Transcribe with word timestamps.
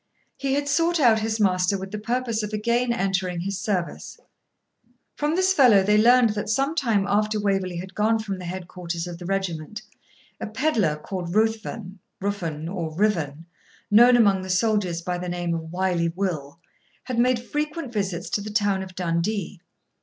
He 0.35 0.55
had 0.55 0.67
sought 0.67 0.99
out 0.99 1.19
his 1.19 1.39
master 1.39 1.77
with 1.77 1.91
the 1.91 1.99
purpose 1.99 2.41
of 2.41 2.53
again 2.53 2.91
entering 2.91 3.41
his 3.41 3.59
service. 3.59 4.19
From 5.15 5.35
this 5.35 5.53
fellow 5.53 5.83
they 5.83 5.95
learned 6.01 6.31
that 6.31 6.49
some 6.49 6.73
time 6.73 7.05
after 7.07 7.39
Waverley 7.39 7.77
had 7.77 7.93
gone 7.93 8.17
from 8.17 8.39
the 8.39 8.45
headquarters 8.45 9.05
of 9.05 9.19
the 9.19 9.27
regiment, 9.27 9.83
a 10.39 10.47
pedlar, 10.47 10.95
called 10.95 11.35
Ruthven, 11.35 11.99
Rufnn, 12.19 12.67
or 12.67 12.91
Rivane, 12.95 13.45
known 13.91 14.17
among 14.17 14.41
the 14.41 14.49
soldiers 14.49 15.03
by 15.03 15.19
the 15.19 15.29
name 15.29 15.53
of 15.53 15.71
Wily 15.71 16.09
Will, 16.09 16.59
had 17.03 17.19
made 17.19 17.37
frequent 17.39 17.93
visits 17.93 18.27
to 18.31 18.41
the 18.41 18.49
town 18.49 18.81
of 18.81 18.95
Dundee. 18.95 19.61